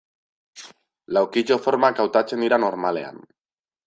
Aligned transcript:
Laukitxo 1.17 1.57
formak 1.65 2.01
hautatzen 2.05 2.41
dira 2.45 2.59
normalean. 2.65 3.21